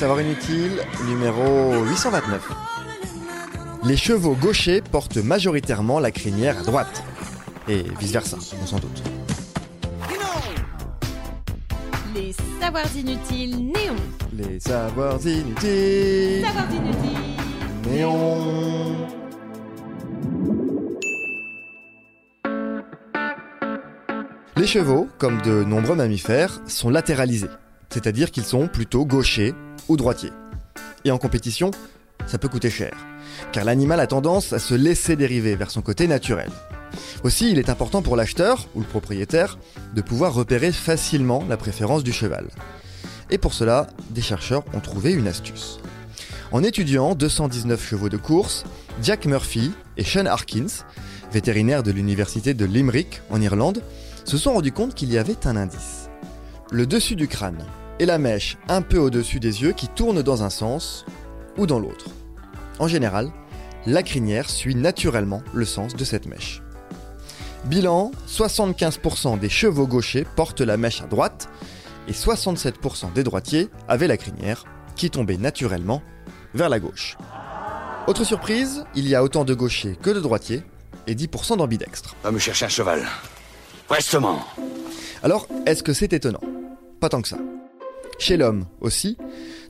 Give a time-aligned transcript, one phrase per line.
[0.00, 2.48] Savoir inutile numéro 829.
[3.84, 7.02] Les chevaux gauchers portent majoritairement la crinière à droite.
[7.68, 9.02] Et vice-versa, on s'en doute.
[12.14, 13.94] Les savoirs inutiles néons.
[14.32, 16.46] Les savoirs inutiles.
[16.46, 17.90] Savoirs inutiles.
[17.90, 18.96] Néon.
[24.56, 27.50] Les chevaux, comme de nombreux mammifères, sont latéralisés,
[27.90, 29.52] c'est-à-dire qu'ils sont plutôt gauchers
[29.88, 30.32] ou droitiers.
[31.04, 31.70] Et en compétition,
[32.26, 32.94] ça peut coûter cher,
[33.52, 36.50] car l'animal a tendance à se laisser dériver vers son côté naturel.
[37.22, 39.58] Aussi, il est important pour l'acheteur ou le propriétaire
[39.94, 42.48] de pouvoir repérer facilement la préférence du cheval.
[43.30, 45.80] Et pour cela, des chercheurs ont trouvé une astuce.
[46.52, 48.64] En étudiant 219 chevaux de course,
[49.02, 50.84] Jack Murphy et Sean Harkins,
[51.32, 53.82] vétérinaires de l'université de Limerick en Irlande,
[54.24, 56.08] se sont rendus compte qu'il y avait un indice.
[56.72, 57.64] Le dessus du crâne
[58.00, 61.04] et la mèche un peu au-dessus des yeux qui tournent dans un sens
[61.58, 62.06] ou dans l'autre.
[62.78, 63.30] En général,
[63.86, 66.62] la crinière suit naturellement le sens de cette mèche.
[67.66, 71.50] Bilan, 75% des chevaux gauchers portent la mèche à droite
[72.08, 74.64] et 67% des droitiers avaient la crinière
[74.96, 76.02] qui tombait naturellement
[76.54, 77.18] vers la gauche.
[78.06, 80.62] Autre surprise, il y a autant de gauchers que de droitiers
[81.06, 82.16] et 10% d'ambidextres.
[82.24, 83.06] Va me chercher un cheval.
[83.88, 84.42] Prestement.
[85.22, 86.40] Alors, est-ce que c'est étonnant?
[86.98, 87.36] Pas tant que ça.
[88.20, 89.16] Chez l'homme aussi,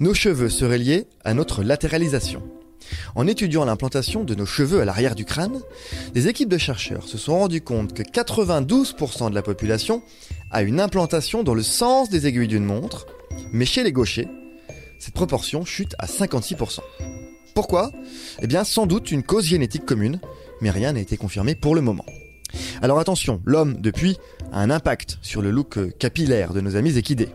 [0.00, 2.42] nos cheveux seraient liés à notre latéralisation.
[3.14, 5.60] En étudiant l'implantation de nos cheveux à l'arrière du crâne,
[6.14, 10.02] des équipes de chercheurs se sont rendues compte que 92% de la population
[10.50, 13.06] a une implantation dans le sens des aiguilles d'une montre,
[13.52, 14.28] mais chez les gauchers,
[14.98, 16.78] cette proportion chute à 56%.
[17.54, 17.92] Pourquoi?
[18.40, 20.22] Eh bien, sans doute une cause génétique commune,
[20.62, 22.06] mais rien n'a été confirmé pour le moment.
[22.80, 24.16] Alors attention, l'homme, depuis,
[24.52, 27.28] a un impact sur le look capillaire de nos amis équidés.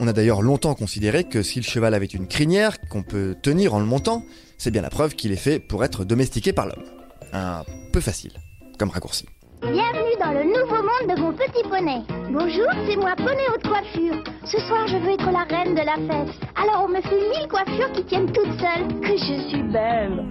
[0.00, 3.74] On a d'ailleurs longtemps considéré que si le cheval avait une crinière qu'on peut tenir
[3.74, 4.24] en le montant,
[4.56, 6.84] c'est bien la preuve qu'il est fait pour être domestiqué par l'homme.
[7.32, 8.32] Un peu facile,
[8.78, 9.26] comme raccourci.
[9.60, 12.02] Bienvenue dans le nouveau monde de mon petit poney.
[12.30, 14.22] Bonjour, c'est moi, poney haute coiffure.
[14.44, 16.32] Ce soir, je veux être la reine de la fête.
[16.54, 19.00] Alors, on me fait mille coiffures qui tiennent toutes seules.
[19.00, 20.30] Que je suis belle.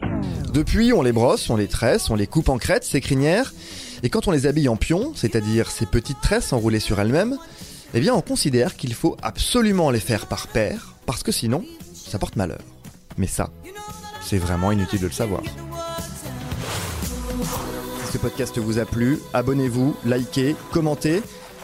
[0.53, 3.53] Depuis, on les brosse, on les tresse, on les coupe en crête, ces crinières.
[4.01, 7.37] Et quand on les habille en pion, c'est-à-dire ces petites tresses enroulées sur elles-mêmes,
[7.93, 12.19] eh bien, on considère qu'il faut absolument les faire par paire, parce que sinon, ça
[12.19, 12.59] porte malheur.
[13.17, 13.49] Mais ça,
[14.21, 15.41] c'est vraiment inutile de le savoir.
[18.05, 21.21] Si ce podcast vous a plu, abonnez-vous, likez, commentez.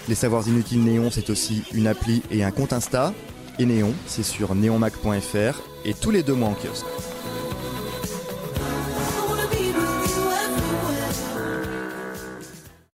[0.09, 3.13] Les Savoirs Inutiles Néon, c'est aussi une appli et un compte Insta.
[3.59, 6.85] Et Néon, c'est sur neonmac.fr et tous les deux mois en kiosque.